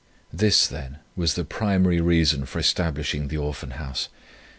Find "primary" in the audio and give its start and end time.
1.45-2.01